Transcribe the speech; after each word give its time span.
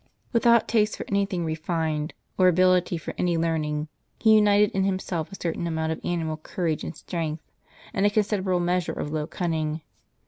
Without 0.33 0.67
taste 0.67 0.97
for 0.97 1.05
any 1.09 1.27
thing 1.27 1.45
refined, 1.45 2.15
or 2.35 2.47
ability 2.47 2.97
for 2.97 3.13
any 3.19 3.37
learning, 3.37 3.87
he 4.17 4.33
united 4.33 4.71
in 4.71 4.83
himself 4.83 5.31
a 5.31 5.35
certain 5.39 5.67
amount 5.67 5.91
of 5.91 6.01
animal 6.03 6.37
courage 6.37 6.83
and 6.83 6.95
strength, 6.95 7.43
and 7.93 8.03
a 8.03 8.09
con 8.09 8.23
siderable 8.23 8.63
measure 8.63 8.93
of 8.93 9.11
low 9.11 9.27
cunning. 9.27 9.81